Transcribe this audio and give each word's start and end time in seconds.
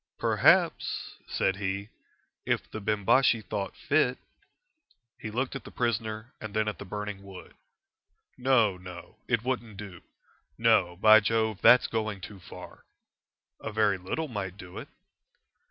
"Perhaps," 0.17 1.13
said 1.27 1.57
he, 1.57 1.89
"if 2.43 2.67
the 2.71 2.81
Bimbashi 2.81 3.41
thought 3.43 3.75
fit" 3.75 4.17
He 5.21 5.29
looked 5.29 5.55
at 5.55 5.63
the 5.63 5.69
prisoner 5.69 6.33
and 6.41 6.55
then 6.55 6.67
at 6.67 6.79
the 6.79 6.85
burning 6.85 7.21
wood. 7.21 7.53
"No, 8.35 8.77
no; 8.77 9.17
it 9.27 9.43
wouldn't 9.43 9.77
do. 9.77 10.01
No, 10.57 10.95
by 10.95 11.19
Jove, 11.19 11.61
that's 11.61 11.85
going 11.85 12.19
too 12.19 12.39
far." 12.39 12.83
"A 13.59 13.71
very 13.71 13.99
little 13.99 14.27
might 14.27 14.57
do 14.57 14.79
it." 14.79 14.87